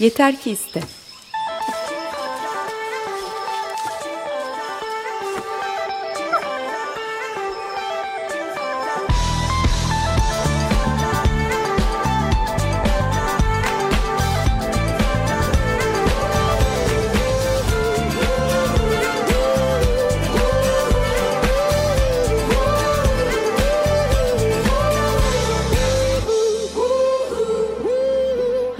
[0.00, 0.80] Yeter ki iste.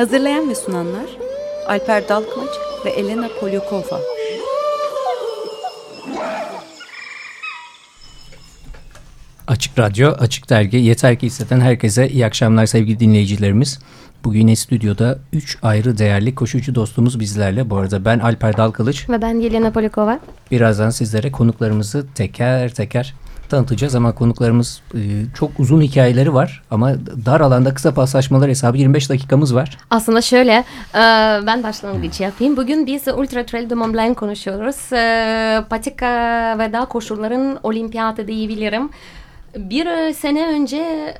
[0.00, 1.06] Hazırlayan ve sunanlar
[1.68, 2.50] Alper Dalkılıç
[2.84, 4.00] ve Elena Polyakova.
[9.46, 13.78] Açık Radyo, Açık Dergi, Yeter ki hisseden herkese iyi akşamlar sevgili dinleyicilerimiz.
[14.24, 17.70] Bugün yine stüdyoda 3 ayrı değerli koşucu dostumuz bizlerle.
[17.70, 19.08] Bu arada ben Alper Dalkılıç.
[19.10, 20.20] Ve ben Yelena Polikova.
[20.50, 23.14] Birazdan sizlere konuklarımızı teker teker
[23.50, 25.00] tanıtacağız ama konuklarımız e,
[25.34, 26.92] çok uzun hikayeleri var ama
[27.26, 29.78] dar alanda kısa paslaşmalar hesabı 25 dakikamız var.
[29.90, 30.52] Aslında şöyle
[30.94, 31.02] e,
[31.46, 32.56] ben başlangıç yapayım.
[32.56, 34.92] Bugün biz Ultra Trail de Mont Blanc konuşuyoruz.
[34.92, 36.06] E, patika
[36.58, 38.90] ve dağ koşulların olimpiyatı diyebilirim.
[39.56, 41.16] Bir sene önce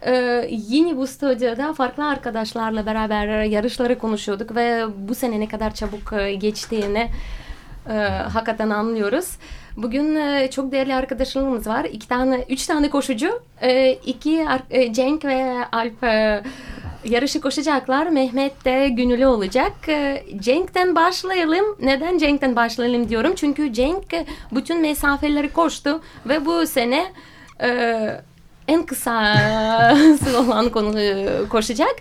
[0.51, 7.09] yine bu stüdyoda farklı arkadaşlarla beraber yarışları konuşuyorduk ve bu sene ne kadar çabuk geçtiğini
[8.33, 9.27] hakikaten anlıyoruz.
[9.77, 11.85] Bugün e, çok değerli arkadaşlarımız var.
[11.85, 13.43] İki tane, üç tane koşucu.
[13.63, 16.43] E, iki e, Cenk ve Alp e,
[17.05, 18.07] yarışı koşacaklar.
[18.07, 19.73] Mehmet de günülü olacak.
[20.37, 21.77] Cenk'ten başlayalım.
[21.81, 23.35] Neden Cenk'ten başlayalım diyorum.
[23.37, 24.15] Çünkü Cenk
[24.53, 27.13] bütün mesafeleri koştu ve bu sene
[28.69, 29.37] en kısa
[30.39, 30.99] olan konu
[31.49, 31.95] koşacak.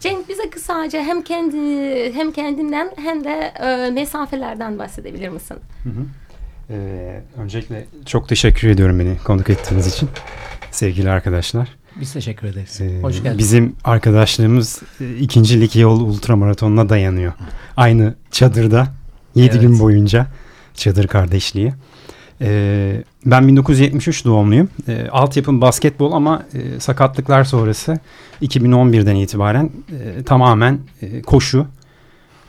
[0.00, 3.52] Cenk bize kısaca hem kendi hem kendinden hem de
[3.90, 5.56] mesafelerden bahsedebilir misin?
[5.82, 6.06] Hı hı.
[6.70, 10.08] Ee, öncelikle çok teşekkür ediyorum beni konuk ettiğiniz için
[10.70, 11.68] sevgili arkadaşlar.
[12.00, 12.80] Biz teşekkür ederiz.
[12.80, 13.38] Ee, Hoş geldiniz.
[13.38, 17.32] Bizim arkadaşlığımız e, ikincilik yol ultramaratonuna dayanıyor.
[17.76, 18.86] Aynı çadırda
[19.34, 19.60] 7 evet.
[19.60, 20.26] gün boyunca
[20.74, 21.72] çadır kardeşliği.
[22.40, 24.68] Ee, ben 1973 doğumluyum.
[24.88, 27.98] Ee, altyapım basketbol ama e, sakatlıklar sonrası
[28.42, 31.66] 2011'den itibaren e, tamamen e, koşu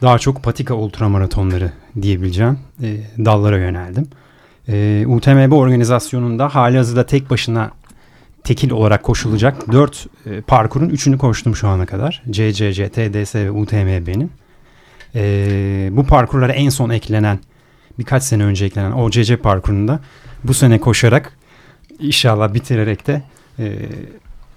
[0.01, 1.71] daha çok patika ultramaratonları
[2.01, 4.07] diyebileceğim e, dallara yöneldim.
[4.67, 7.71] E, UTMB organizasyonunda hali hazırda tek başına
[8.43, 12.23] tekil olarak koşulacak 4 e, parkurun 3'ünü koştum şu ana kadar.
[12.29, 14.31] CCC, TDS ve UTMB'nin.
[15.15, 17.39] E, bu parkurlara en son eklenen
[17.99, 19.99] birkaç sene önce eklenen OCC parkurunda
[20.43, 21.37] bu sene koşarak
[21.99, 23.21] inşallah bitirerek de
[23.59, 23.75] e,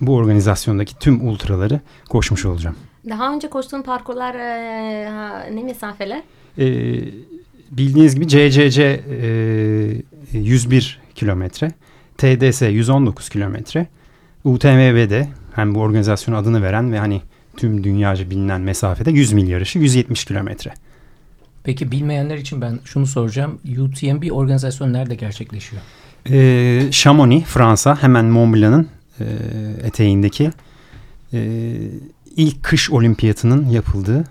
[0.01, 2.77] bu organizasyondaki tüm ultraları koşmuş olacağım.
[3.09, 6.23] Daha önce koştuğun parkurlar e, ne mesafeler?
[6.59, 6.65] E,
[7.71, 9.01] bildiğiniz gibi CCC
[10.33, 11.71] e, 101 kilometre,
[12.19, 13.87] TDS 119 kilometre,
[14.45, 17.23] UTMB'de hem bu organizasyonun adını veren ve hani
[17.57, 20.73] tüm dünyaca bilinen mesafede 100 mil yarışı 170 kilometre.
[21.65, 23.61] Peki bilmeyenler için ben şunu soracağım.
[23.79, 25.83] UTMB organizasyonu nerede gerçekleşiyor?
[26.31, 28.03] Ee, Chamonix, Fransa.
[28.03, 28.89] Hemen Mont Blanc'ın
[29.21, 29.25] e,
[29.83, 30.51] eteğindeki
[31.33, 31.39] e,
[32.37, 34.25] ilk kış olimpiyatının yapıldığı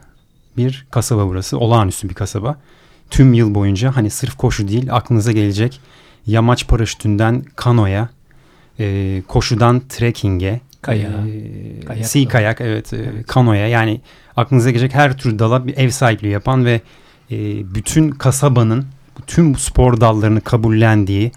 [0.57, 1.57] bir kasaba burası.
[1.57, 2.57] Olağanüstü bir kasaba.
[3.09, 5.81] Tüm yıl boyunca hani sırf koşu değil aklınıza gelecek
[6.25, 8.09] yamaç paraşütünden kanoya,
[8.79, 14.01] e, koşudan trekking'e, Kaya, e, kayak, sea kayak evet, e, kanoya yani
[14.35, 16.81] aklınıza gelecek her tür dala bir ev sahipliği yapan ve
[17.31, 17.37] e,
[17.75, 18.85] bütün kasabanın
[19.27, 21.31] tüm spor dallarını kabullendiği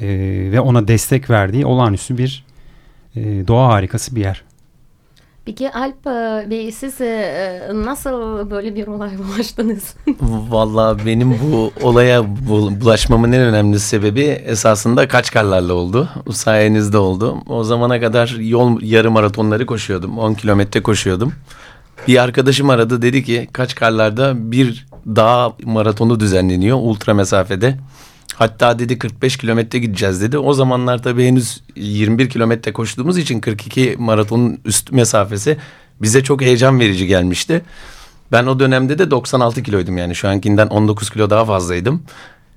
[0.00, 0.06] e,
[0.52, 2.44] ve ona destek verdiği olağanüstü bir
[3.16, 4.47] e, doğa harikası bir yer.
[5.48, 8.10] Peki Alp e, Bey siz e, nasıl
[8.50, 9.94] böyle bir olay bulaştınız?
[10.50, 12.24] Valla benim bu olaya
[12.80, 16.08] bulaşmamın en önemli sebebi esasında Kaçkarlarla oldu.
[16.32, 17.36] Sayenizde oldu.
[17.46, 20.18] O zamana kadar yol yarım maratonları koşuyordum.
[20.18, 21.32] 10 kilometre koşuyordum.
[22.08, 27.78] Bir arkadaşım aradı dedi ki Kaçkarlar'da bir dağ maratonu düzenleniyor ultra mesafede.
[28.38, 30.38] Hatta dedi 45 kilometre gideceğiz dedi.
[30.38, 35.56] O zamanlar tabii henüz 21 kilometre koştuğumuz için 42 maratonun üst mesafesi
[36.02, 37.62] bize çok heyecan verici gelmişti.
[38.32, 42.02] Ben o dönemde de 96 kiloydum yani şu ankinden 19 kilo daha fazlaydım.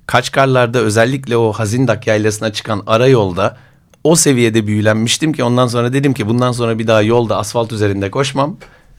[0.06, 3.56] Kaçkarlarda özellikle o Hazindak yaylasına çıkan ara yolda
[4.04, 8.10] o seviyede büyülenmiştim ki ondan sonra dedim ki bundan sonra bir daha yolda asfalt üzerinde
[8.10, 8.56] koşmam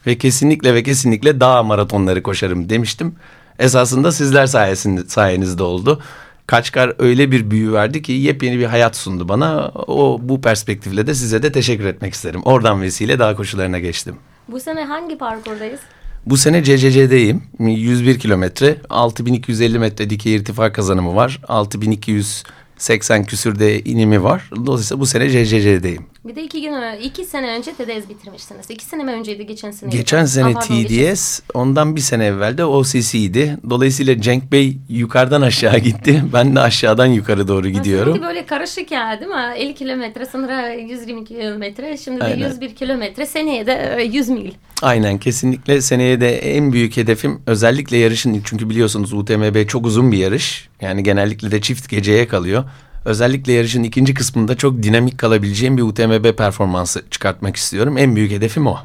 [0.07, 3.15] ve kesinlikle ve kesinlikle dağ maratonları koşarım demiştim.
[3.59, 6.01] Esasında sizler sayesinde sayenizde oldu.
[6.47, 9.71] Kaçkar öyle bir büyü verdi ki yepyeni bir hayat sundu bana.
[9.87, 12.41] O bu perspektifle de size de teşekkür etmek isterim.
[12.45, 14.15] Oradan vesile dağ koşularına geçtim.
[14.47, 15.79] Bu sene hangi parkurdayız?
[16.25, 17.43] Bu sene CCC'deyim.
[17.59, 21.41] 101 kilometre, 6250 metre dikey irtifa kazanımı var.
[21.47, 24.49] 6280 küsürde inimi var.
[24.65, 26.05] Dolayısıyla bu sene CCC'deyim.
[26.25, 26.73] Bir de iki gün
[27.03, 28.69] iki sene önce TDS bitirmişsiniz.
[28.69, 29.89] İki sene mi önceydi geçen sene?
[29.89, 33.57] Geçen sene geçen TDS, ondan bir sene evvel de OCC'ydi.
[33.69, 36.23] Dolayısıyla Cenk Bey yukarıdan aşağı gitti.
[36.33, 38.13] Ben de aşağıdan yukarı doğru gidiyorum.
[38.13, 39.53] Sanki böyle karışık ya değil mi?
[39.57, 42.47] 50 kilometre sonra 120 kilometre şimdi de Aynen.
[42.47, 44.51] 101 kilometre seneye de e, 100 mil.
[44.81, 50.17] Aynen kesinlikle seneye de en büyük hedefim özellikle yarışın çünkü biliyorsunuz UTMB çok uzun bir
[50.17, 50.69] yarış.
[50.81, 52.63] Yani genellikle de çift geceye kalıyor.
[53.05, 57.97] Özellikle yarışın ikinci kısmında çok dinamik kalabileceğim bir UTMB performansı çıkartmak istiyorum.
[57.97, 58.77] En büyük hedefim o.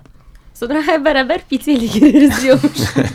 [0.54, 2.78] Sonra hep beraber pitliyle gireriz diyormuş.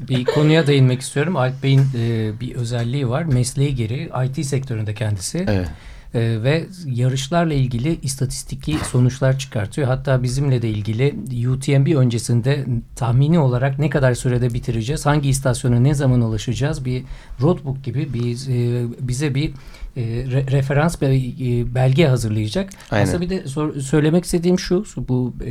[0.00, 1.36] Bir konuya değinmek istiyorum.
[1.36, 3.22] Alp Bey'in e, bir özelliği var.
[3.22, 5.46] Mesleği gereği IT sektöründe kendisi.
[5.48, 5.68] Evet.
[6.14, 9.88] E, ve yarışlarla ilgili istatistiki sonuçlar çıkartıyor.
[9.88, 11.14] Hatta bizimle de ilgili
[11.48, 12.64] UTMB öncesinde
[12.96, 17.02] tahmini olarak ne kadar sürede bitireceğiz, hangi istasyona ne zaman ulaşacağız bir
[17.40, 19.50] roadbook gibi bir e, bize bir
[19.96, 22.70] e, re- referans ve e, belge hazırlayacak.
[22.90, 23.04] Aynen.
[23.04, 25.46] Aslında bir de sor- söylemek istediğim şu, bu e,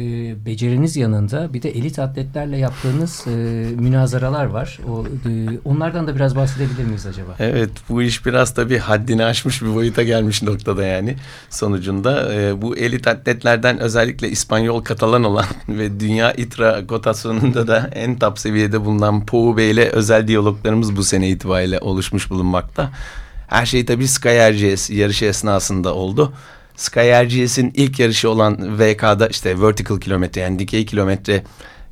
[0.46, 3.30] beceriniz yanında bir de elit atletlerle yaptığınız e,
[3.76, 4.80] münazaralar var.
[4.90, 7.36] O, e, onlardan da biraz bahsedebilir miyiz acaba?
[7.40, 11.16] Evet bu iş biraz tabii haddini aşmış bir boyuta gelmiş noktada yani
[11.50, 12.34] sonucunda.
[12.34, 18.40] e, bu elit atletlerden özellikle İspanyol Katalan olan ve dünya ITRA kotasyonunda da en top
[18.40, 22.92] seviyede bulunan Pou Bey ile özel diyaloglarımız bu sene itibariyle oluşmuş bulunmakta.
[23.50, 26.34] Her şey tabii Sky RGS yarışı esnasında oldu.
[26.76, 31.44] Sky RGS'in ilk yarışı olan VK'da işte vertical kilometre yani dikey kilometre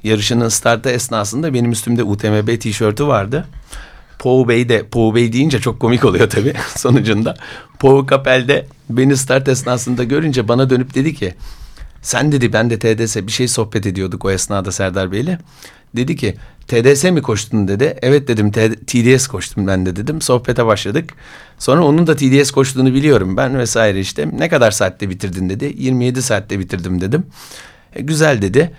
[0.04, 3.48] yarışının startı esnasında benim üstümde UTMB tişörtü vardı.
[4.20, 7.36] Pou Bey de Pou Bey deyince çok komik oluyor tabii sonucunda.
[7.80, 11.34] Pou Kapel'de beni start esnasında görünce bana dönüp dedi ki
[12.02, 15.38] sen dedi ben de TDS bir şey sohbet ediyorduk o esnada Serdar Bey'le.
[15.96, 17.98] Dedi ki TDS mi koştun dedi.
[18.02, 20.22] Evet dedim "T- TDS koştum ben de dedim.
[20.22, 21.10] Sohbete başladık.
[21.60, 24.30] Sonra onun da TDS koştuğunu biliyorum ben vesaire işte.
[24.38, 25.74] Ne kadar saatte bitirdin dedi.
[25.78, 27.24] 27 saatte bitirdim dedim.
[27.96, 28.72] E, güzel dedi.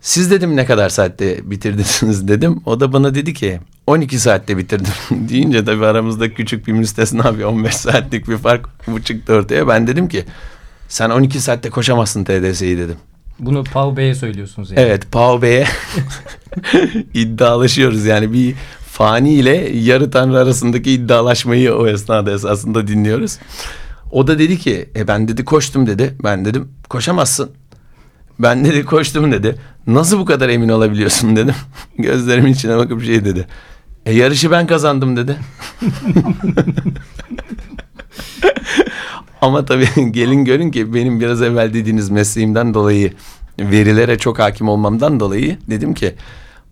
[0.00, 2.60] Siz dedim ne kadar saatte bitirdiniz dedim.
[2.66, 4.92] O da bana dedi ki 12 saatte bitirdim
[5.28, 9.68] deyince tabii aramızda küçük bir müstesna bir 15 saatlik bir fark bu çıktı ortaya.
[9.68, 10.24] Ben dedim ki
[10.88, 12.96] sen 12 saatte koşamazsın TDS'yi dedim.
[13.38, 14.80] Bunu Pau Bey'e söylüyorsunuz yani.
[14.80, 15.66] Evet Pau Bey'e
[17.14, 18.54] iddialaşıyoruz yani bir
[18.86, 23.38] fani ile yarı tanrı arasındaki iddialaşmayı o esnada esasında dinliyoruz.
[24.10, 26.14] O da dedi ki e ben dedi koştum dedi.
[26.24, 27.50] Ben dedim koşamazsın.
[28.38, 29.56] Ben dedi koştum dedi.
[29.86, 31.54] Nasıl bu kadar emin olabiliyorsun dedim.
[31.98, 33.46] Gözlerimin içine bakıp şey dedi.
[34.06, 35.36] E yarışı ben kazandım dedi.
[39.40, 43.12] Ama tabii gelin görün ki benim biraz evvel dediğiniz mesleğimden dolayı
[43.60, 46.14] verilere çok hakim olmamdan dolayı dedim ki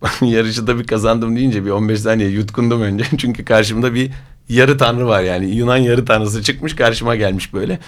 [0.23, 3.05] yarışı da bir kazandım deyince bir 15 saniye yutkundum önce.
[3.19, 4.11] Çünkü karşımda bir
[4.49, 7.79] yarı tanrı var yani Yunan yarı tanrısı çıkmış karşıma gelmiş böyle.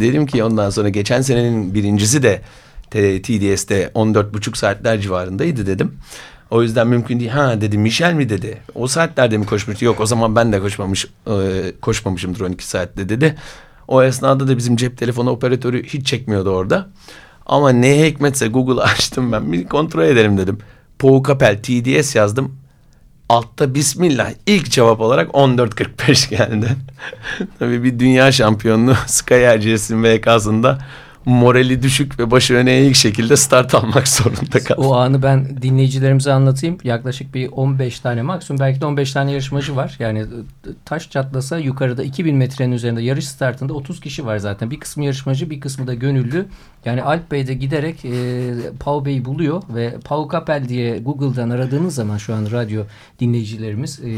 [0.00, 2.40] Dedim ki ondan sonra geçen senenin birincisi de
[2.90, 5.92] TDS'de 14,5 saatler civarındaydı dedim.
[6.50, 7.30] O yüzden mümkün değil.
[7.30, 8.58] Ha dedi Michel mi dedi.
[8.74, 9.84] O saatlerde mi koşmuştu?
[9.84, 11.06] Yok o zaman ben de koşmamış
[11.80, 13.36] koşmamışımdır 12 saatte dedi.
[13.88, 16.88] O esnada da bizim cep telefonu operatörü hiç çekmiyordu orada.
[17.46, 20.58] Ama ne hikmetse Google açtım ben bir kontrol edelim dedim.
[20.98, 22.56] Pou Kapel TDS yazdım.
[23.28, 26.68] Altta Bismillah ilk cevap olarak 14.45 geldi.
[27.58, 30.78] Tabii bir dünya şampiyonluğu Sky RGS'in VK'sında
[31.26, 34.80] morali düşük ve başı öne eğik şekilde start almak zorunda kaldı.
[34.80, 36.78] O anı ben dinleyicilerimize anlatayım.
[36.84, 39.96] Yaklaşık bir 15 tane maksimum belki de 15 tane yarışmacı var.
[39.98, 40.24] Yani e,
[40.84, 44.70] taş çatlasa yukarıda 2000 metrenin üzerinde yarış startında 30 kişi var zaten.
[44.70, 46.46] Bir kısmı yarışmacı bir kısmı da gönüllü.
[46.84, 51.94] Yani Alp Bey de giderek e, Pau Bey'i buluyor ve Pau Kapel diye Google'dan aradığınız
[51.94, 52.84] zaman şu an radyo
[53.20, 54.08] dinleyicilerimiz e,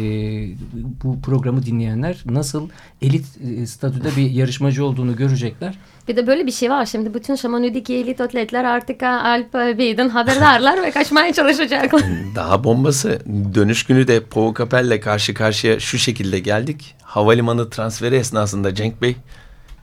[1.04, 2.68] bu programı dinleyenler nasıl
[3.02, 3.26] elit
[3.61, 5.78] e, statüde bir yarışmacı olduğunu görecekler.
[6.08, 6.87] Bir de böyle bir şey var.
[6.87, 12.02] Şimdi bütün Şamanü'deki elit atletler artık ha, Alp Bey'den haberdarlar ve kaçmaya çalışacaklar.
[12.35, 13.18] Daha bombası
[13.54, 16.94] dönüş günü de Pou Kapel'le karşı karşıya şu şekilde geldik.
[17.02, 19.16] Havalimanı transferi esnasında Cenk Bey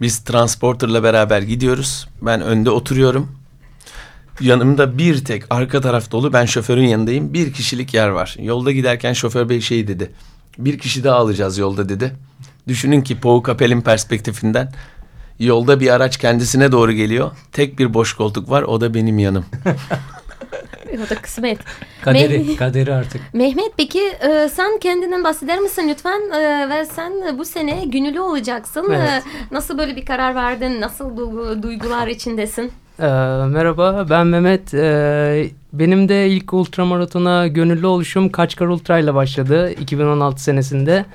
[0.04, 2.08] biz transporterla beraber gidiyoruz.
[2.22, 3.32] Ben önde oturuyorum.
[4.40, 7.34] Yanımda bir tek arka taraf dolu ben şoförün yanındayım.
[7.34, 8.36] Bir kişilik yer var.
[8.40, 10.12] Yolda giderken şoför bey şey dedi.
[10.58, 12.16] Bir kişi daha alacağız yolda dedi.
[12.68, 14.74] Düşünün ki Pou Kapel'in perspektifinden
[15.40, 17.32] yolda bir araç kendisine doğru geliyor.
[17.52, 19.46] Tek bir boş koltuk var o da benim yanım.
[21.08, 21.58] o da kısmet.
[22.02, 23.22] Kaderi, Me- kaderi artık.
[23.34, 26.22] Mehmet peki e, sen kendinden bahseder misin lütfen?
[26.42, 28.86] E, ve sen bu sene gönüllü olacaksın.
[28.90, 29.10] Evet.
[29.10, 29.22] E,
[29.56, 30.82] nasıl böyle bir karar verdin?
[30.82, 32.72] Nasıl du- duygular içindesin?
[33.00, 33.04] Ee,
[33.48, 34.74] merhaba ben Mehmet.
[34.74, 41.06] Ee, benim de ilk ultramaratona gönüllü oluşum Kaçkar Ultra ile başladı 2016 senesinde.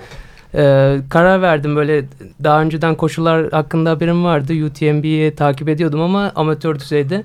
[0.55, 2.05] e, karar verdim böyle
[2.45, 4.53] daha önceden koşular hakkında haberim vardı.
[4.67, 7.23] UTMB'yi takip ediyordum ama amatör düzeyde.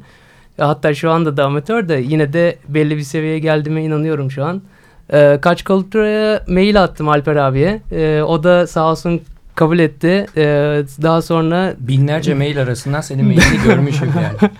[0.57, 4.61] Hatta şu anda da amatör de yine de belli bir seviyeye geldiğime inanıyorum şu an.
[5.13, 7.81] E, Kaç Ultra'ya mail attım Alper abiye.
[7.91, 9.21] E, o da sağ olsun
[9.55, 10.25] kabul etti.
[10.37, 10.43] E,
[11.01, 14.51] daha sonra Binlerce mail arasından senin mailini görmüşüm yani.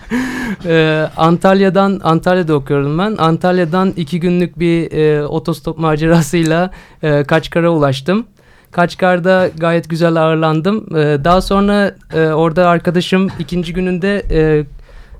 [0.66, 3.16] e, Antalya'dan Antalya'da okuyorum ben.
[3.18, 6.70] Antalya'dan iki günlük bir e, otostop macerasıyla
[7.02, 8.26] e, Kaçkar'a ulaştım.
[8.70, 10.96] Kaçkar'da gayet güzel ağırlandım.
[10.96, 14.64] E, daha sonra e, orada arkadaşım ikinci gününde e, e,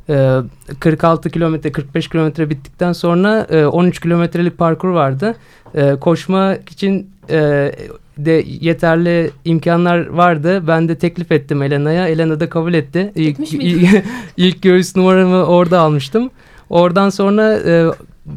[0.06, 5.34] 46 kilometre 45 kilometre bittikten sonra e, 13 kilometrelik parkur vardı.
[5.74, 7.72] E, koşmak için e,
[8.18, 10.66] de yeterli imkanlar vardı.
[10.66, 12.08] Ben de teklif ettim Elena'ya.
[12.08, 13.12] Elena da kabul etti.
[13.14, 14.04] İlk, Gitmiş ilk,
[14.36, 16.30] ilk göğüs numaramı orada almıştım.
[16.70, 17.86] Oradan sonra e,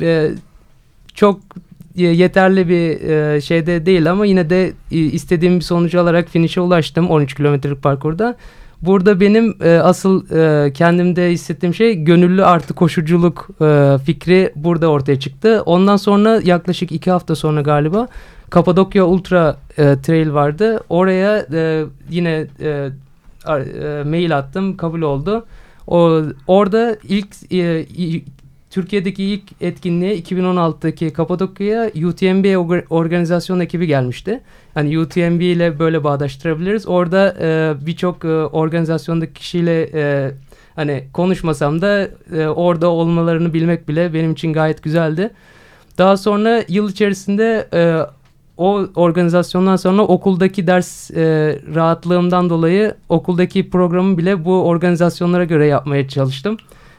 [0.01, 0.31] e,
[1.13, 1.39] çok
[1.95, 7.09] yeterli bir e, şeyde değil ama yine de e, istediğim bir sonucu alarak finish'e ulaştım
[7.09, 8.35] 13 kilometrelik parkurda.
[8.81, 15.19] Burada benim e, asıl e, kendimde hissettiğim şey gönüllü artı koşuculuk e, fikri burada ortaya
[15.19, 15.63] çıktı.
[15.65, 18.07] Ondan sonra yaklaşık iki hafta sonra galiba
[18.49, 20.79] Kapadokya Ultra e, Trail vardı.
[20.89, 22.89] Oraya e, yine e,
[23.47, 25.45] e, mail attım kabul oldu.
[25.87, 27.85] O, orada ilk e,
[28.69, 34.41] Türkiye'deki ilk etkinliğe 2016'daki Kapadokya'ya UTMB orga- organizasyon ekibi gelmişti.
[34.73, 36.87] Hani UTMB ile böyle bağdaştırabiliriz.
[36.87, 40.31] Orada e, birçok e, organizasyondaki kişiyle e,
[40.75, 45.29] hani konuşmasam da e, orada olmalarını bilmek bile benim için gayet güzeldi.
[45.97, 47.81] Daha sonra yıl içerisinde e,
[48.57, 51.23] o organizasyondan sonra okuldaki ders e,
[51.75, 56.57] rahatlığımdan dolayı okuldaki programı bile bu organizasyonlara göre yapmaya çalıştım.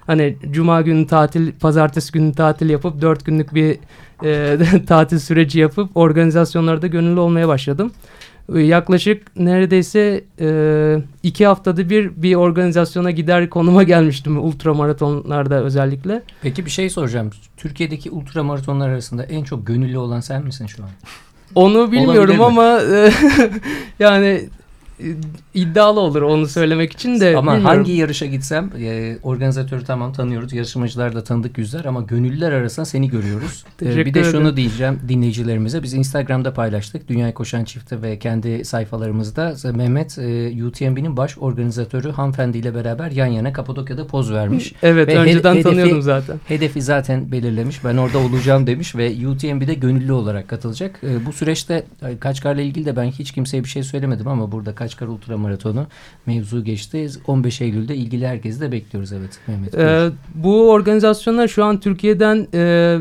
[0.08, 3.78] Hani cuma günü tatil, pazartesi günü tatil yapıp dört günlük bir
[4.24, 7.92] e, tatil süreci yapıp organizasyonlarda gönüllü olmaya başladım.
[8.54, 10.48] E, Yaklaşık neredeyse e,
[11.22, 16.22] iki haftada bir bir organizasyona gider konuma gelmiştim ultramaratonlarda özellikle.
[16.42, 17.30] Peki bir şey soracağım.
[17.56, 20.90] Türkiye'deki ultramaratonlar arasında en çok gönüllü olan sen misin şu an?
[21.54, 22.44] Onu bilmiyorum mi?
[22.44, 23.12] ama e,
[23.98, 24.48] yani
[25.54, 27.36] iddialı olur onu söylemek için de.
[27.36, 27.76] Ama bilmiyorum.
[27.76, 30.52] hangi yarışa gitsem e, organizatörü tamam tanıyoruz.
[30.52, 33.64] Yarışmacılar da tanıdık yüzler ama gönüllüler arasında seni görüyoruz.
[33.82, 35.82] E, bir de şunu diyeceğim dinleyicilerimize.
[35.82, 37.08] Biz Instagram'da paylaştık.
[37.08, 43.52] Dünyayı Koşan Çifti ve kendi sayfalarımızda Mehmet e, UTMB'nin baş organizatörü hanımefendiyle beraber yan yana
[43.52, 44.72] Kapadokya'da poz vermiş.
[44.82, 46.36] Evet Ve önceden hedefi- tanıyordum zaten.
[46.48, 47.84] Hedefi zaten belirlemiş.
[47.84, 51.00] Ben orada olacağım demiş ve UTMB'de gönüllü olarak katılacak.
[51.02, 54.74] E, bu süreçte e, Kaçkar'la ilgili de ben hiç kimseye bir şey söylemedim ama burada
[54.88, 55.86] Kaçkar Ultramaratonu
[56.26, 57.10] mevzu geçti.
[57.26, 59.74] 15 Eylül'de ilgili herkesi de bekliyoruz evet Mehmet.
[59.74, 62.98] Ee, bu organizasyonlar şu an Türkiye'den e,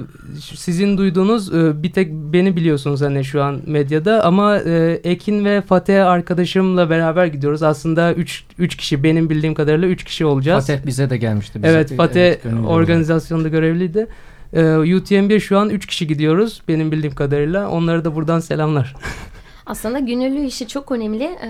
[0.56, 5.62] sizin duyduğunuz e, bir tek beni biliyorsunuz hani şu an medyada ama e, Ekin ve
[5.62, 7.64] Fatih arkadaşımla beraber gidiyoruz.
[7.64, 10.68] Aslında 3 3 kişi benim bildiğim kadarıyla 3 kişi olacağız.
[10.68, 11.64] Fatih bize de gelmişti.
[11.64, 12.70] Bize Evet Fatih olarak.
[12.70, 14.08] organizasyonda görevliydi.
[14.54, 17.70] Ee, UTMB şu an 3 kişi gidiyoruz benim bildiğim kadarıyla.
[17.70, 18.96] Onlara da buradan selamlar.
[19.68, 21.24] Aslında gönüllü işi çok önemli.
[21.24, 21.50] Ee,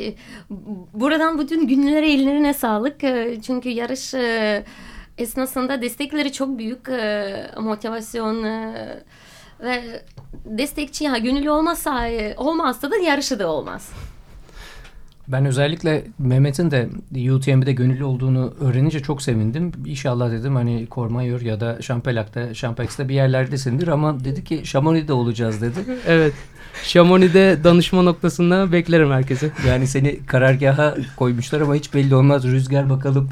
[0.00, 0.14] e,
[0.94, 3.04] buradan bütün günlere ellerine sağlık.
[3.04, 4.64] Ee, Çünkü yarış e,
[5.18, 6.88] esnasında destekleri çok büyük.
[6.88, 8.44] e, Motivasyon
[9.60, 10.02] ve
[10.44, 13.90] destekçi ya gönüllü olmazsa e, olmazsa da yarışı da olmaz.
[15.28, 16.88] Ben özellikle Mehmet'in de
[17.32, 19.72] UTMB'de gönüllü olduğunu öğrenince çok sevindim.
[19.86, 25.60] İnşallah dedim hani Kormayor ya da Şampelak'ta, Şampex'te bir yerlerdesindir ama dedi ki Şamoni'de olacağız
[25.62, 25.78] dedi.
[26.06, 26.32] Evet.
[26.82, 29.50] Şamoni'de danışma noktasında beklerim herkesi.
[29.68, 32.44] Yani seni karargaha koymuşlar ama hiç belli olmaz.
[32.44, 33.28] Rüzgar bakalım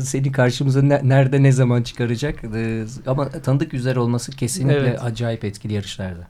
[0.00, 2.44] seni karşımıza ne- nerede ne zaman çıkaracak.
[2.44, 5.02] E, Ama tanıdık yüzler olması kesinlikle Evet.
[5.02, 6.28] acayip etkili yarışlarda.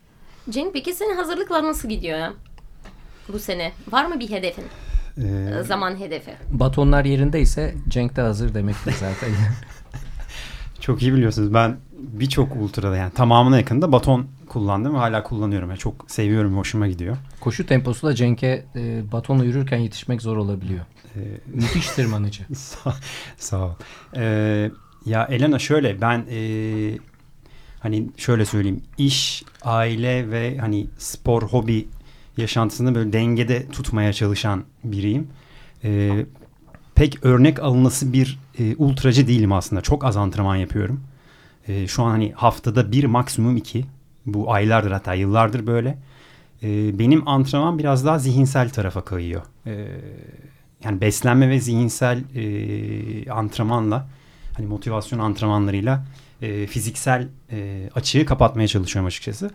[0.50, 2.32] Cenk peki senin hazırlıklar nasıl gidiyor ya?
[3.32, 4.64] Bu sene var mı bir hedefin?
[5.18, 6.30] Ee, Zaman hedefi.
[6.50, 9.30] Batonlar yerindeyse Cenk de hazır demektir zaten.
[10.80, 11.54] çok iyi biliyorsunuz.
[11.54, 15.68] Ben birçok ultrada yani tamamına yakında baton kullandım ve hala kullanıyorum.
[15.68, 17.16] Yani çok seviyorum, hoşuma gidiyor.
[17.40, 20.84] Koşu temposuyla Cenk'e e, batonla yürürken yetişmek zor olabiliyor.
[21.16, 22.42] Ee, Müthiş tırmanıcı.
[22.54, 22.94] sağ,
[23.36, 23.72] sağ ol.
[24.16, 24.70] Ee,
[25.06, 26.38] ya Elena şöyle ben e,
[27.80, 31.88] hani şöyle söyleyeyim iş, aile ve hani spor, hobi
[32.36, 35.28] yaşantısını böyle dengede tutmaya çalışan biriyim.
[35.84, 36.26] Ee,
[36.94, 39.82] pek örnek alınası bir e, ultracı değilim aslında.
[39.82, 41.00] Çok az antrenman yapıyorum.
[41.68, 43.84] Ee, şu an hani haftada bir maksimum iki.
[44.26, 45.98] Bu aylardır hatta yıllardır böyle.
[46.62, 49.42] Ee, benim antrenman biraz daha zihinsel tarafa kayıyor.
[49.66, 49.86] Ee,
[50.84, 54.08] yani beslenme ve zihinsel e, antrenmanla
[54.56, 56.06] hani motivasyon antrenmanlarıyla
[56.42, 59.50] e, fiziksel e, açığı kapatmaya çalışıyorum açıkçası.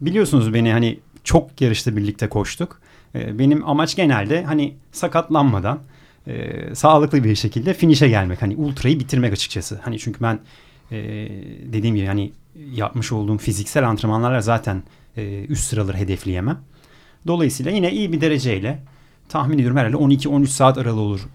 [0.00, 2.80] Biliyorsunuz beni hani çok yarışta birlikte koştuk.
[3.14, 5.80] E, benim amaç genelde hani sakatlanmadan
[6.26, 8.42] e, sağlıklı bir şekilde finish'e gelmek.
[8.42, 9.80] Hani ultrayı bitirmek açıkçası.
[9.82, 10.38] Hani çünkü ben
[10.92, 10.96] e,
[11.72, 12.32] dediğim gibi hani
[12.72, 14.82] yapmış olduğum fiziksel antrenmanlarla zaten
[15.16, 16.58] e, üst sıraları hedefleyemem.
[17.26, 18.82] Dolayısıyla yine iyi bir dereceyle
[19.28, 21.28] tahmin ediyorum herhalde 12-13 saat aralığı olur.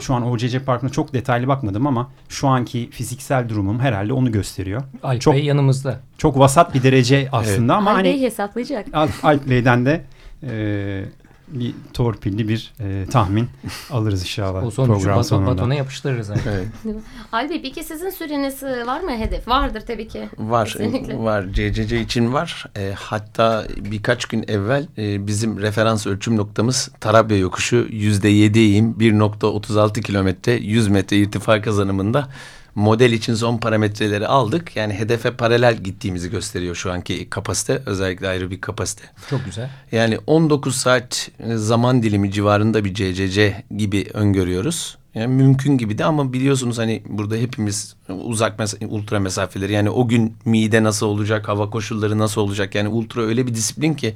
[0.00, 4.82] Şu an OCC Parkı'na çok detaylı bakmadım ama şu anki fiziksel durumum herhalde onu gösteriyor.
[5.02, 6.00] Alp çok, Bey yanımızda.
[6.18, 8.86] Çok vasat bir derece aslında ama Alp Bey hani hesaplayacak.
[8.92, 10.04] Alp, Alp Bey'den de
[10.42, 11.04] e,
[11.52, 13.48] bir torpilli bir e, tahmin
[13.90, 15.50] alırız inşallah O sonucu program baton, sonunda.
[15.50, 16.46] batona yapıştırırız artık.
[16.46, 16.66] Evet.
[17.32, 19.48] Alp Bey peki sizin süreniz e, var mı hedef?
[19.48, 20.28] Vardır tabii ki.
[20.38, 21.18] Var, Kesinlikle.
[21.18, 21.44] var.
[21.52, 22.66] CCC için var.
[22.76, 28.92] E, hatta birkaç gün evvel e, bizim referans ölçüm noktamız Tarabya yokuşu yüzde yedi eğim
[28.92, 32.28] 1.36 kilometre 100 metre irtifa kazanımında
[32.74, 34.76] model için son parametreleri aldık.
[34.76, 37.82] Yani hedefe paralel gittiğimizi gösteriyor şu anki kapasite.
[37.86, 39.04] Özellikle ayrı bir kapasite.
[39.30, 39.70] Çok güzel.
[39.92, 44.98] Yani 19 saat e, zaman dilimi civarında bir CCC gibi öngörüyoruz.
[45.14, 50.08] Yani mümkün gibi de ama biliyorsunuz hani burada hepimiz uzak mes ultra mesafeleri yani o
[50.08, 54.14] gün mide nasıl olacak, hava koşulları nasıl olacak yani ultra öyle bir disiplin ki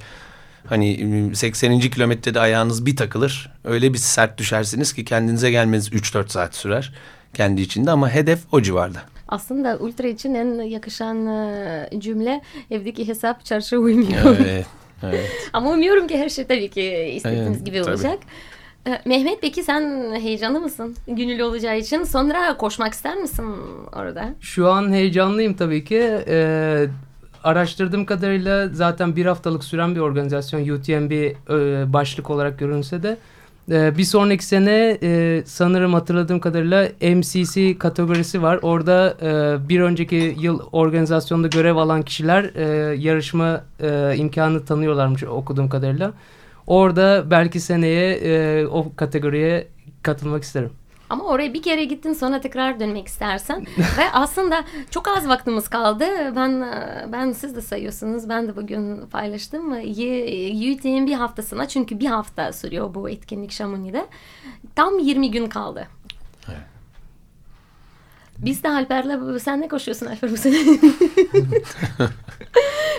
[0.66, 1.80] hani 80.
[1.80, 3.52] kilometrede ayağınız bir takılır.
[3.64, 6.92] Öyle bir sert düşersiniz ki kendinize gelmeniz 3-4 saat sürer
[7.34, 8.98] kendi içinde ama hedef o civarda.
[9.28, 14.36] Aslında ultra için en yakışan e, cümle evdeki hesap çarşı uymuyor.
[14.40, 14.66] Evet,
[15.02, 15.30] evet.
[15.52, 17.90] Ama umuyorum ki her şey tabii ki istediğiniz Evet, gibi tabii.
[17.90, 18.18] olacak.
[18.86, 22.04] E, Mehmet peki sen heyecanlı mısın gönüllü olacağı için?
[22.04, 23.44] Sonra koşmak ister misin
[23.96, 24.28] orada?
[24.40, 25.98] Şu an heyecanlıyım tabii ki.
[26.28, 26.86] Ee,
[27.44, 31.32] araştırdığım kadarıyla zaten bir haftalık süren bir organizasyon UTMB e,
[31.92, 33.16] başlık olarak görünse de
[33.72, 38.58] e, bir sonraki sene e, sanırım hatırladığım kadarıyla MCC kategorisi var.
[38.62, 45.68] Orada e, bir önceki yıl organizasyonda görev alan kişiler e, yarışma e, imkanı tanıyorlarmış okuduğum
[45.68, 46.12] kadarıyla.
[46.66, 49.68] Orada belki seneye o kategoriye
[50.02, 50.70] katılmak isterim.
[51.12, 53.60] Ama oraya bir kere gittin sonra tekrar dönmek istersen
[53.98, 56.04] ve aslında çok az vaktimiz kaldı.
[56.36, 56.64] Ben
[57.12, 58.28] ben siz de sayıyorsunuz.
[58.28, 59.72] Ben de bugün paylaştım.
[60.72, 64.06] UTM bir haftasına çünkü bir hafta sürüyor bu etkinlik Şamuni'de.
[64.74, 65.88] Tam 20 gün kaldı.
[68.38, 70.56] Biz de Alper'le sen ne koşuyorsun Alper bu sene?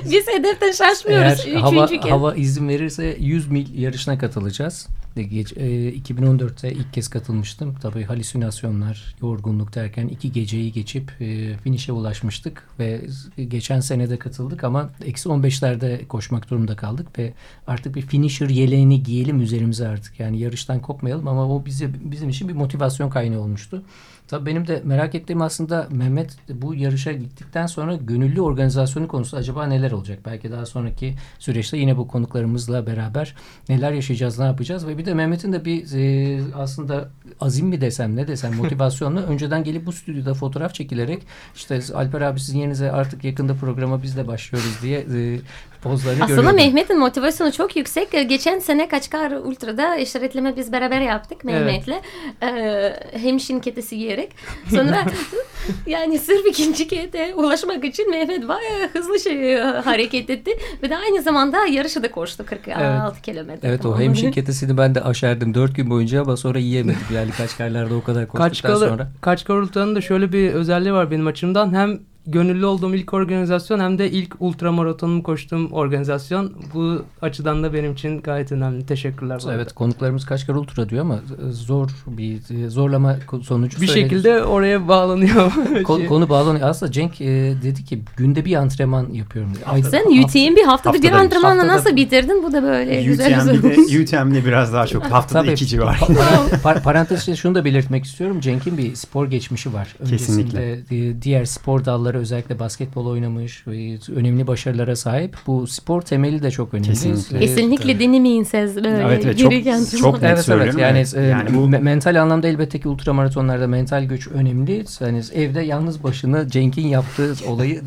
[0.06, 1.46] Biz hedeften şaşmıyoruz.
[1.46, 2.12] Eğer hava, Üçüncü kez.
[2.12, 4.88] hava izin verirse 100 mil yarışına katılacağız.
[5.16, 7.76] De geç- e, 2014'te ilk kez katılmıştım.
[7.82, 13.02] Tabii halüsinasyonlar, yorgunluk derken iki geceyi geçip e, finişe ulaşmıştık ve
[13.48, 17.34] geçen sene de katıldık ama eksi 15'lerde koşmak durumunda kaldık ve
[17.68, 20.20] artık bir finisher yeleğini giyelim üzerimize artık.
[20.20, 23.84] Yani yarıştan kopmayalım ama o bize bizim için bir motivasyon kaynağı olmuştu.
[24.28, 29.68] Tabii benim de merak ettiğim aslında Mehmet bu yarışa gittikten sonra gönüllü organizasyonu konusu acaba
[29.68, 30.20] neler olacak?
[30.26, 33.36] Belki daha sonraki süreçte yine bu konuklarımızla beraber
[33.70, 37.10] neler yaşayacağız, ne yapacağız ve bir de Mehmet'in de bir e, aslında
[37.42, 41.24] azim mi desem ne desem motivasyonla önceden gelip bu stüdyoda fotoğraf çekilerek
[41.56, 45.40] işte Alper abi sizin yerinize artık yakında programa biz de başlıyoruz diye e,
[45.84, 46.56] pozlarını Aslında görüyordum.
[46.56, 48.12] Mehmet'in motivasyonu çok yüksek.
[48.30, 52.02] Geçen sene Kaçkar Ultra'da işaretleme biz beraber yaptık Mehmet'le.
[52.44, 54.32] Ee, hemşin ketesi giyerek.
[54.70, 55.06] Sonra
[55.88, 60.52] yani sırf ikinci kete ulaşmak için Mehmet bayağı hızlı şey hareket etti.
[60.84, 63.68] Ve de aynı zamanda yarışı da koştu 46 kilometre.
[63.68, 64.00] Evet o Tamam.
[64.00, 68.04] hemşin ketesini ben de aşerdim dört gün boyunca ama sonra yiyemedim yani kaç karlarda o
[68.04, 69.12] kadar koştuktan Kaçkar, sonra.
[69.22, 71.74] Kaçkar Ultra'nın da şöyle bir özelliği var benim açımdan.
[71.74, 76.54] Hem gönüllü olduğum ilk organizasyon hem de ilk ultramaratonumu koştuğum organizasyon.
[76.74, 78.86] Bu açıdan da benim için gayet önemli.
[78.86, 79.40] Teşekkürler.
[79.44, 79.56] bu arada.
[79.62, 84.04] Evet konuklarımız Kaçkar Ultra diyor ama e, zor bir e, zorlama sonucu Bir söyledi.
[84.10, 85.52] şekilde oraya bağlanıyor.
[85.84, 86.08] Ko- Şey.
[86.08, 86.68] konu bağlanıyor.
[86.70, 87.26] Aslında Cenk e,
[87.64, 89.52] dedi ki günde bir antrenman yapıyorum.
[89.56, 89.66] dedi.
[89.66, 90.10] Ay- Sen hafta-
[90.40, 92.44] UTM bir haftada bir haftada- antrenmanla haftada- nasıl bitirdin?
[92.44, 93.58] Bu da böyle güzel güzel.
[93.58, 95.54] UTM'de, UTM'de biraz daha çok haftada Tabii.
[95.54, 95.96] iki civar.
[95.96, 98.40] Pa- pa- parantez içinde şunu da belirtmek istiyorum.
[98.40, 99.96] Cenk'in bir spor geçmişi var.
[100.10, 100.60] Kesinlikle.
[100.72, 105.38] Öncesinde e, diğer spor dalları özellikle basketbol oynamış ve önemli başarılara sahip.
[105.48, 106.88] Bu spor temeli de çok önemli.
[106.88, 107.38] Kesinlikle.
[107.38, 108.88] E, Kesinlikle denemeyin siz böyle.
[108.90, 109.52] Evet, evet, çok-
[110.00, 110.80] çok net Evet evet söylüyorum.
[110.80, 111.14] yani, Evet.
[111.18, 114.86] e, Yani bu- me- mental anlamda elbette ki ultramaratonlarda mental güç önemli.
[115.02, 117.86] Yani evde yalnız başına Cenk'in yaptığı olayı de-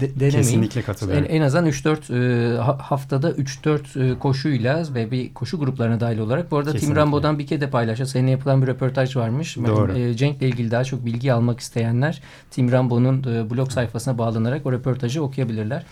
[0.00, 0.42] de- denemeyin.
[0.42, 1.26] Kesinlikle En, katılıyorum.
[1.30, 6.50] en azından 3-4 e, ha- haftada 3-4 e, koşuyla ve bir koşu gruplarına dahil olarak.
[6.50, 7.00] Bu arada Tim Kesinlikle.
[7.00, 8.06] Rambo'dan bir kere de paylaştı.
[8.06, 9.56] Seninle yapılan bir röportaj varmış.
[9.56, 9.98] Doğru.
[9.98, 14.72] E, Cenk'le ilgili daha çok bilgi almak isteyenler Tim Rambo'nun e, blog sayfasına bağlanarak o
[14.72, 15.84] röportajı okuyabilirler.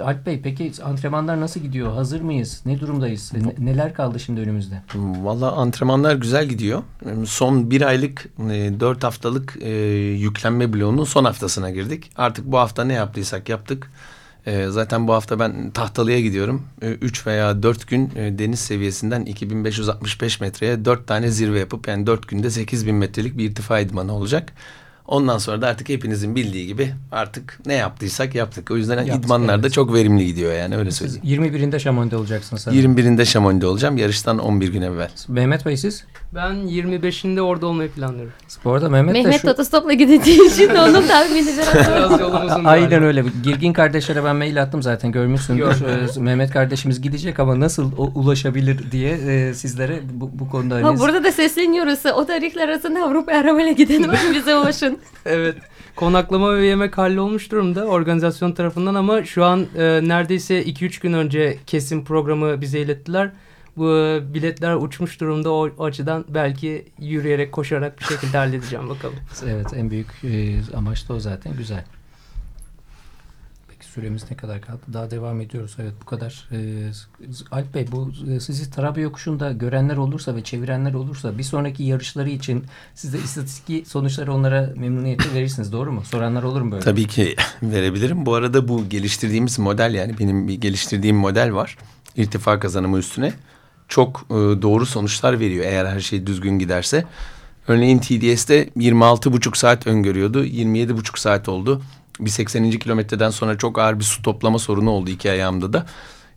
[0.00, 1.92] Alp Bey peki antrenmanlar nasıl gidiyor?
[1.92, 2.62] Hazır mıyız?
[2.66, 3.32] Ne durumdayız?
[3.32, 4.82] Ne- neler kaldı şimdi önümüzde?
[4.94, 6.82] Valla antrenmanlar güzel gidiyor.
[7.26, 9.70] Son bir aylık, e, dört haftalık e,
[10.18, 12.10] yüklenme bloğunun son haftasına girdik.
[12.16, 13.90] Artık bu hafta ne yaptıysak yaptık.
[14.46, 16.62] E, zaten bu hafta ben Tahtalı'ya gidiyorum.
[16.82, 22.28] 3 e, veya 4 gün deniz seviyesinden 2565 metreye 4 tane zirve yapıp yani 4
[22.28, 24.52] günde 8000 metrelik bir irtifa idmanı olacak.
[25.08, 28.70] Ondan sonra da artık hepinizin bildiği gibi artık ne yaptıysak yaptık.
[28.70, 29.72] O yüzden Yaptık, idmanlar da evet.
[29.72, 31.44] çok verimli gidiyor yani öyle Siz söyleyeyim.
[31.44, 32.96] 21'inde Şamon'da olacaksınız sanırım.
[32.96, 33.96] 21'inde Şamon'da olacağım.
[33.96, 35.10] Yarıştan 11 gün evvel.
[35.28, 36.04] Mehmet Bey siz?
[36.34, 38.32] Ben 25'inde orada olmayı planlıyorum.
[38.64, 39.50] Bu arada Mehmet, de Mehmet şu...
[39.50, 42.72] otostopla gideceği için onun tahmini biraz Biraz yolumuzun var.
[42.72, 43.24] Aynen öyle.
[43.44, 45.64] Girgin kardeşlere ben mail attım zaten görmüşsündür.
[45.66, 50.82] Ee, Mehmet kardeşimiz gidecek ama nasıl o- ulaşabilir diye e, sizlere bu, bu konuda Ha,
[50.82, 51.98] hani- burada da sesleniyoruz.
[52.16, 54.93] O tarihler arasında Avrupa arabayla gidelim bize ulaşın.
[55.26, 55.56] Evet.
[55.96, 61.58] Konaklama ve yemek hallolmuş durumda organizasyon tarafından ama şu an e, neredeyse 2-3 gün önce
[61.66, 63.30] kesim programı bize ilettiler.
[63.76, 69.16] Bu e, biletler uçmuş durumda o, o açıdan belki yürüyerek koşarak bir şekilde halledeceğim bakalım.
[69.48, 71.84] Evet en büyük e, amaç da o zaten güzel.
[73.94, 74.80] Süremiz ne kadar kaldı?
[74.92, 75.76] Daha devam ediyoruz.
[75.78, 76.48] Evet bu kadar.
[76.52, 76.58] E,
[77.50, 82.30] Alp Bey bu e, sizi Tarabya yokuşunda görenler olursa ve çevirenler olursa bir sonraki yarışları
[82.30, 85.72] için size istatistik sonuçları onlara memnuniyetle verirsiniz.
[85.72, 86.02] Doğru mu?
[86.04, 86.84] Soranlar olur mu böyle?
[86.84, 88.26] Tabii ki verebilirim.
[88.26, 91.78] Bu arada bu geliştirdiğimiz model yani benim bir geliştirdiğim model var.
[92.16, 93.32] İrtifa kazanımı üstüne.
[93.88, 97.04] Çok e, doğru sonuçlar veriyor eğer her şey düzgün giderse.
[97.68, 100.44] Örneğin TDS'de 26,5 saat öngörüyordu.
[100.44, 101.82] 27,5 saat oldu.
[102.20, 102.70] Bir 80.
[102.70, 105.86] kilometreden sonra çok ağır bir su toplama sorunu oldu iki ayağımda da.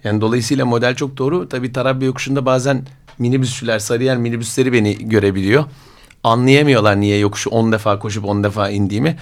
[0.03, 1.49] Yani dolayısıyla model çok doğru.
[1.49, 2.85] Tabii Tarabya yokuşunda bazen
[3.19, 5.65] minibüsçüler, Sarıyer minibüsleri beni görebiliyor.
[6.23, 9.17] Anlayamıyorlar niye yokuşu 10 defa koşup 10 defa indiğimi.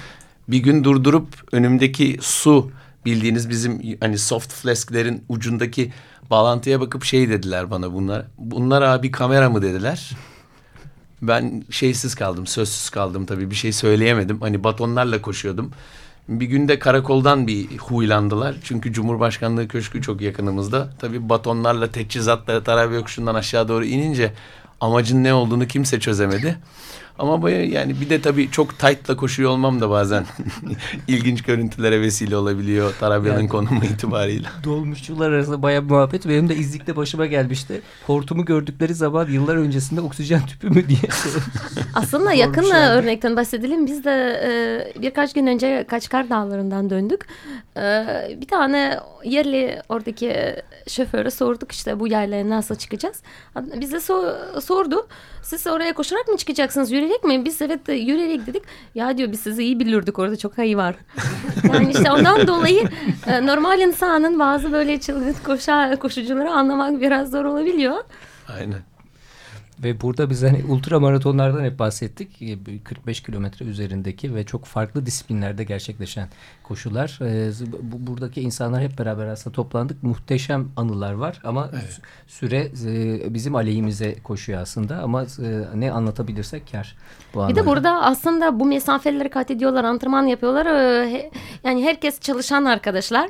[0.47, 2.71] Bir gün durdurup önümdeki su
[3.05, 5.91] bildiğiniz bizim hani soft flasklerin ucundaki
[6.29, 8.25] bağlantıya bakıp şey dediler bana bunlar.
[8.37, 10.11] Bunlar abi kamera mı dediler.
[11.21, 14.41] Ben şeysiz kaldım, sözsüz kaldım tabii bir şey söyleyemedim.
[14.41, 15.71] Hani batonlarla koşuyordum.
[16.29, 18.55] Bir günde karakoldan bir huylandılar.
[18.63, 20.89] Çünkü Cumhurbaşkanlığı Köşkü çok yakınımızda.
[20.99, 24.33] Tabii batonlarla, teçhizatla Tarabya yokuşundan aşağı doğru inince
[24.81, 26.57] amacın ne olduğunu kimse çözemedi.
[27.19, 30.25] Ama bu yani bir de tabii çok tight'la koşuyor olmam da bazen
[31.07, 34.47] ilginç görüntülere vesile olabiliyor Tarabya'nın Yani- konumu itibariyle.
[34.63, 36.27] Dolmuşçular arasında bayağı bir muhabbet.
[36.27, 37.81] Benim de İzlik'te başıma gelmişti.
[38.07, 40.99] Hortumu gördükleri zaman yıllar öncesinde oksijen tüpü mü diye.
[41.95, 43.01] Aslında yakın Sormuşlardı.
[43.01, 43.85] örnekten bahsedelim.
[43.85, 44.11] Biz de
[44.43, 47.25] e, birkaç gün önce Kaçkar Dağları'ndan döndük.
[47.77, 48.05] E,
[48.41, 50.35] bir tane yerli oradaki
[50.87, 53.17] şoföre sorduk işte bu yaylaya nasıl çıkacağız.
[53.81, 55.07] Bize so- sordu.
[55.43, 57.45] Siz oraya koşarak mı çıkacaksınız, yürüyerek mi?
[57.45, 58.63] Biz evet yürüyerek dedik.
[58.95, 60.95] Ya diyor biz sizi iyi bilirdik orada çok ayı var.
[61.73, 62.83] Yani işte ondan dolayı
[63.27, 67.95] e, normal insanın bazı böyle çılgın koşa, koşucuları anlamak biraz zor olabiliyor.
[68.57, 68.79] Aynen.
[69.83, 72.41] Ve burada biz hani ultra maratonlardan hep bahsettik.
[72.41, 76.27] E, 45 kilometre üzerindeki ve çok farklı disiplinlerde gerçekleşen
[76.63, 77.19] koşular.
[77.21, 80.03] E, bu, buradaki insanlar hep beraber aslında toplandık.
[80.03, 82.01] Muhteşem anılar var ama Evet.
[82.27, 85.25] süre e, bizim aleyhimize koşuyor aslında ama e,
[85.75, 86.95] ne anlatabilirsek kar.
[87.33, 90.65] Bu Bir de burada aslında bu mesafeleri kat ediyorlar, antrenman yapıyorlar.
[91.63, 93.29] Yani herkes çalışan arkadaşlar.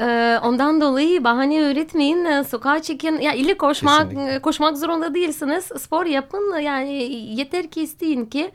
[0.00, 3.20] Ee, Ondan dolayı bahane üretmeyin, e, sokağa çekin.
[3.20, 4.34] Ya ille koşmak Kesinlikle.
[4.34, 5.64] e, koşmak zorunda değilsiniz.
[5.64, 6.58] Spor yapın.
[6.60, 6.92] Yani
[7.36, 8.50] yeter ki isteyin ki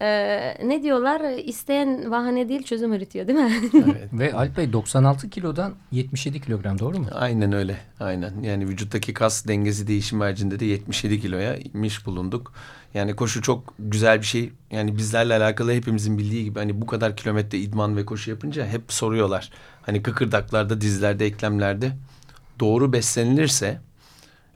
[0.00, 0.08] e,
[0.68, 1.20] ne diyorlar?
[1.38, 3.52] İsteyen bahane değil çözüm üretiyor değil mi?
[3.74, 4.08] Evet.
[4.12, 7.06] Ve Alp Bey 96 kilodan 77 kilogram doğru mu?
[7.14, 7.76] Aynen öyle.
[8.00, 8.32] Aynen.
[8.42, 12.52] Yani vücuttaki kas dengesi değişim haricinde de 77 kiloya inmiş bulunduk.
[12.94, 14.52] Yani koşu çok güzel bir şey.
[14.70, 18.82] Yani bizlerle alakalı hepimizin bildiği gibi hani bu kadar kilometre idman ve koşu yapınca hep
[18.88, 19.50] soruyorlar.
[19.82, 21.92] Hani kıkırdaklarda, dizlerde, eklemlerde
[22.60, 23.80] doğru beslenilirse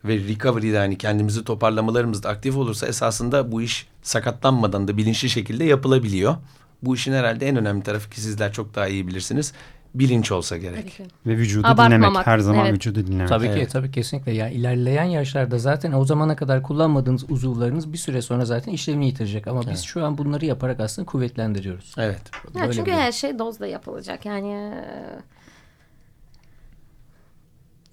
[0.04, 5.64] ve recovery'de hani kendimizi toparlamalarımız da aktif olursa esasında bu iş sakatlanmadan da bilinçli şekilde
[5.64, 6.36] yapılabiliyor.
[6.82, 9.52] Bu işin herhalde en önemli tarafı ki sizler çok daha iyi bilirsiniz.
[9.94, 11.00] Bilinç olsa gerek.
[11.26, 12.26] Ve vücudu Abartmamak, dinlemek.
[12.26, 12.74] Her zaman evet.
[12.74, 13.28] vücudu dinlemek.
[13.28, 13.70] Tabii ki Evet.
[13.72, 14.32] tabii kesinlikle.
[14.32, 19.46] Yani ilerleyen yaşlarda zaten o zamana kadar kullanmadığınız uzuvlarınız bir süre sonra zaten işlevini yitirecek.
[19.46, 21.94] Ama biz şu an bunları yaparak aslında kuvvetlendiriyoruz.
[21.98, 22.20] Evet.
[22.54, 24.26] Ya Böyle çünkü bir- her şey dozla yapılacak.
[24.26, 24.74] Yani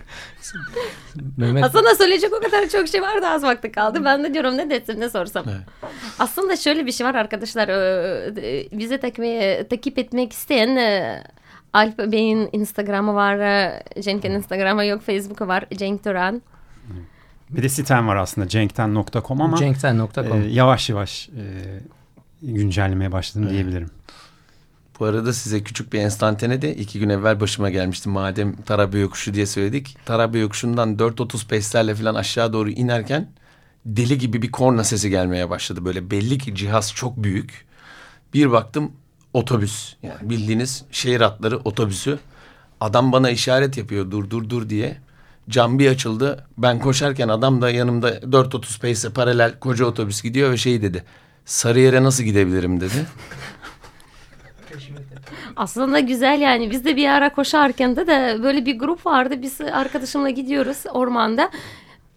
[1.36, 4.04] Mehmet Aslında söyleyecek o kadar çok şey vardı az vakti kaldı.
[4.04, 5.44] Ben de diyorum ne desem ne sorsam.
[5.48, 5.92] Evet.
[6.18, 7.68] Aslında şöyle bir şey var arkadaşlar.
[7.68, 11.22] e, e, Bizi takip, takip etmek isteyen e,
[11.72, 13.72] Alp Bey'in Instagram'ı var.
[14.00, 15.02] Cenk'in Instagram'ı yok.
[15.02, 15.64] Facebook'u var.
[15.76, 16.42] Cenk Duran.
[17.50, 21.42] Bir de sitem var aslında cenkten.com ama cenkten.com e, yavaş yavaş e,
[22.42, 23.90] güncellemeye başladım diyebilirim.
[25.00, 28.08] Bu arada size küçük bir enstantane de iki gün evvel başıma gelmişti.
[28.08, 29.96] Madem Tarabya yokuşu diye söyledik.
[30.04, 33.30] Tarabya yokuşundan 4.30 peslerle falan aşağı doğru inerken
[33.86, 35.84] deli gibi bir korna sesi gelmeye başladı.
[35.84, 37.66] Böyle belli ki cihaz çok büyük.
[38.34, 38.92] Bir baktım
[39.32, 39.94] otobüs.
[40.02, 42.18] Yani bildiğiniz şehir hatları otobüsü.
[42.80, 44.98] Adam bana işaret yapıyor dur dur dur diye.
[45.50, 46.46] Cam bir açıldı.
[46.58, 51.04] Ben koşarken adam da yanımda 430 pace'e paralel koca otobüs gidiyor ve şey dedi.
[51.44, 53.06] Sarıyer'e nasıl gidebilirim dedi.
[55.56, 59.60] Aslında güzel yani biz de bir ara koşarken de de böyle bir grup vardı biz
[59.60, 61.50] arkadaşımla gidiyoruz ormanda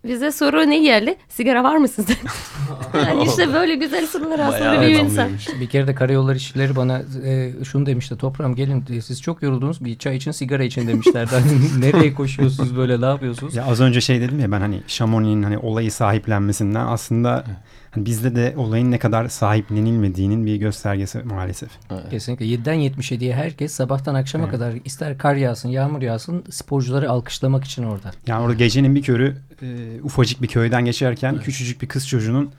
[0.06, 2.14] bize soru ne geldi sigara var mı sizde
[2.94, 5.30] yani işte böyle güzel sorular aslında bir insan.
[5.62, 8.18] Bir kere de karayolları işçileri bana e, şunu demişti.
[8.18, 11.32] Toprağım gelin e, siz çok yoruldunuz bir çay için sigara için demişlerdi.
[11.36, 13.56] Hani nereye koşuyorsunuz böyle ne yapıyorsunuz?
[13.56, 17.44] Ya az önce şey dedim ya ben hani Chamonix'in hani olayı sahiplenmesinden aslında
[17.92, 21.70] hani bizde de olayın ne kadar sahiplenilmediğinin bir göstergesi maalesef.
[22.10, 24.54] Kesinlikle 7'den 77'ye herkes sabahtan akşama Evet.
[24.54, 28.12] kadar ister kar yağsın yağmur yağsın sporcuları alkışlamak için orada.
[28.28, 32.52] Yani orada gecenin bir körü e, ufacık bir köyden geçerken küçücük bir kız çocuğunun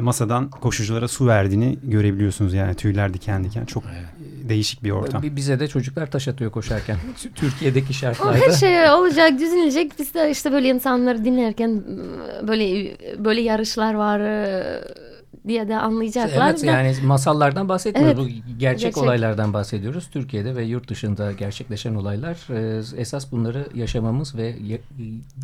[0.00, 5.22] masadan koşuculara su verdiğini görebiliyorsunuz yani tüyler diken diken çok e, değişik bir ortam.
[5.22, 6.96] Bi- Bize de çocuklar taş atıyor koşarken.
[7.34, 8.38] Türkiye'deki şartlarda.
[8.38, 9.92] her şey olacak, düzenilecek.
[9.98, 11.82] Biz de işte böyle insanları dinlerken
[12.48, 14.64] böyle böyle yarışlar var e,
[15.48, 16.48] diye de anlayacaklar.
[16.50, 18.26] Evet Da- yani masallardan bahsetmiyoruz.
[18.32, 18.42] Evet.
[18.46, 18.96] Bu gerçek, Gerçek.
[18.98, 20.08] olaylardan bahsediyoruz.
[20.12, 22.36] Türkiye'de ve yurt dışında gerçekleşen olaylar.
[22.50, 24.54] Ee, esas bunları yaşamamız ve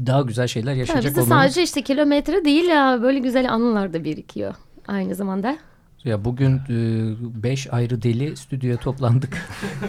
[0.06, 1.42] daha güzel şeyler yaşayacak bizde olmamız.
[1.44, 4.54] sadece işte kilometre değil ya böyle güzel anılar da birikiyor
[4.88, 5.56] aynı zamanda.
[6.04, 6.60] Ya bugün
[7.42, 9.38] 5 ayrı deli stüdyoya toplandık.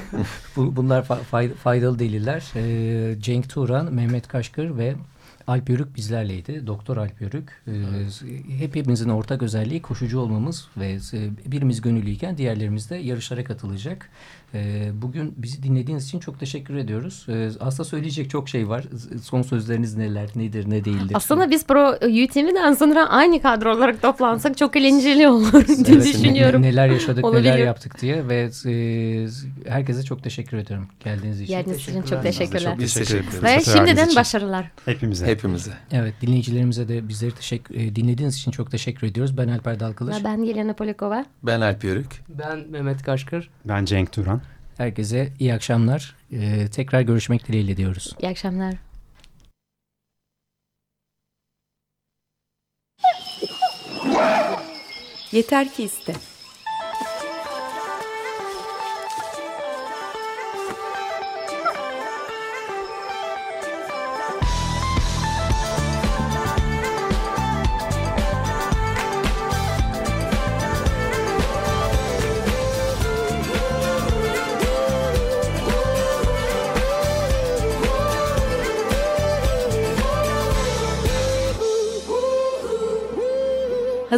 [0.55, 2.43] Bu, bunlar fa- fay- faydalı deliler.
[2.55, 4.95] Ee, Cenk Turan, Mehmet Kaşkır ve
[5.47, 6.67] Alp Yörük bizlerleydi.
[6.67, 7.63] Doktor Alp Yörük.
[7.67, 14.09] Ee, Hepimizin ortak özelliği koşucu olmamız ve e, birimiz gönüllüyken diğerlerimiz de yarışlara katılacak.
[14.53, 17.25] Ee, Bugün bizi dinlediğiniz için çok teşekkür ediyoruz.
[17.29, 18.83] Ee, Aslında söyleyecek çok şey var.
[19.23, 21.11] Son sözleriniz neler, nedir, ne değildir?
[21.13, 26.61] Aslında biz Pro UTV'den sonra aynı kadro olarak toplansak çok eğlenceli olur diye Evet, düşünüyorum.
[26.61, 27.57] ne- Neler yaşadık, neler Olabiliyor.
[27.57, 29.27] yaptık diye ve e,
[29.69, 31.53] herkese çok teşekkür ediyorum geldiğiniz için.
[31.53, 32.75] Geldiğiniz için çok teşekkürler.
[32.79, 33.43] Biz teşekkür ederiz.
[33.43, 34.71] Ve şimdiden başarılar.
[34.85, 35.25] Hepimize.
[35.25, 35.71] Hepimize.
[35.91, 39.37] Evet, dinleyicilerimize de bizleri teşekkür e, dinlediğiniz için çok teşekkür ediyoruz.
[39.37, 40.15] Ben Alper Dalkılıç.
[40.23, 41.25] Ben Yelena Polikova.
[41.43, 42.21] Ben Alp Yörük.
[42.29, 43.49] Ben Mehmet Kaşkır.
[43.65, 44.40] Ben Cenk Turan.
[44.81, 46.15] Herkese iyi akşamlar.
[46.31, 48.15] E, tekrar görüşmek dileğiyle diyoruz.
[48.21, 48.73] İyi akşamlar.
[55.31, 56.13] Yeter ki iste.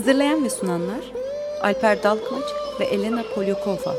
[0.04, 1.12] Hazırlayan ve sunanlar
[1.62, 2.46] Alper Dalkılıç
[2.80, 3.96] ve Elena Polyakova.